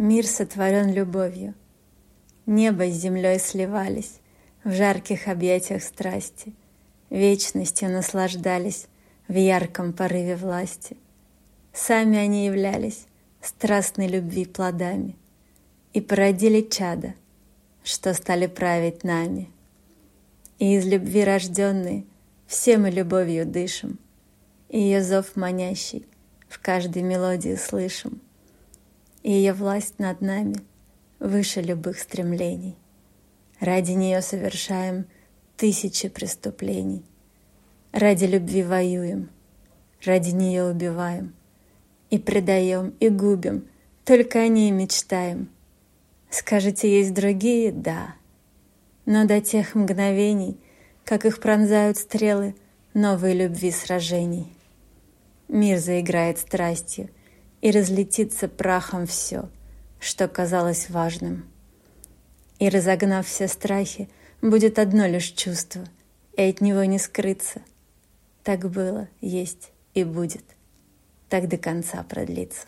Мир 0.00 0.26
сотворен 0.26 0.94
любовью. 0.94 1.52
Небо 2.46 2.88
с 2.90 2.94
землей 2.94 3.38
сливались 3.38 4.20
В 4.64 4.72
жарких 4.72 5.28
объятиях 5.28 5.82
страсти, 5.82 6.54
Вечностью 7.10 7.90
наслаждались 7.90 8.86
В 9.28 9.34
ярком 9.34 9.92
порыве 9.92 10.36
власти. 10.36 10.96
Сами 11.74 12.16
они 12.16 12.46
являлись 12.46 13.04
Страстной 13.42 14.08
любви 14.08 14.46
плодами 14.46 15.16
И 15.92 16.00
породили 16.00 16.62
чада, 16.62 17.12
Что 17.84 18.14
стали 18.14 18.46
править 18.46 19.04
нами. 19.04 19.50
И 20.58 20.76
из 20.76 20.86
любви 20.86 21.24
рожденные 21.24 22.06
Все 22.46 22.78
мы 22.78 22.88
любовью 22.88 23.44
дышим, 23.44 23.98
И 24.70 24.80
ее 24.80 25.02
зов 25.02 25.36
манящий 25.36 26.06
В 26.48 26.58
каждой 26.58 27.02
мелодии 27.02 27.54
слышим— 27.54 28.22
и 29.22 29.30
ее 29.32 29.52
власть 29.52 29.98
над 29.98 30.20
нами 30.20 30.56
выше 31.18 31.60
любых 31.60 31.98
стремлений. 31.98 32.76
Ради 33.58 33.92
нее 33.92 34.22
совершаем 34.22 35.06
тысячи 35.56 36.08
преступлений. 36.08 37.04
Ради 37.92 38.24
любви 38.24 38.62
воюем, 38.62 39.28
ради 40.04 40.30
нее 40.30 40.64
убиваем. 40.64 41.34
И 42.08 42.18
предаем, 42.18 42.94
и 42.98 43.08
губим, 43.08 43.68
только 44.04 44.40
о 44.40 44.48
ней 44.48 44.70
мечтаем. 44.70 45.48
Скажете, 46.30 46.90
есть 46.90 47.14
другие? 47.14 47.70
Да. 47.70 48.14
Но 49.04 49.26
до 49.26 49.40
тех 49.40 49.74
мгновений, 49.74 50.58
как 51.04 51.24
их 51.24 51.40
пронзают 51.40 51.98
стрелы 51.98 52.56
новой 52.94 53.34
любви 53.34 53.70
сражений. 53.70 54.52
Мир 55.48 55.78
заиграет 55.78 56.38
страстью— 56.38 57.10
и 57.60 57.70
разлетится 57.70 58.48
прахом 58.48 59.06
все, 59.06 59.48
что 59.98 60.28
казалось 60.28 60.90
важным. 60.90 61.44
И 62.58 62.68
разогнав 62.68 63.26
все 63.26 63.48
страхи, 63.48 64.08
будет 64.42 64.78
одно 64.78 65.06
лишь 65.06 65.30
чувство, 65.30 65.84
и 66.36 66.42
от 66.42 66.60
него 66.60 66.84
не 66.84 66.98
скрыться. 66.98 67.62
Так 68.42 68.70
было, 68.70 69.08
есть 69.20 69.70
и 69.94 70.04
будет. 70.04 70.44
Так 71.28 71.48
до 71.48 71.58
конца 71.58 72.02
продлится. 72.02 72.66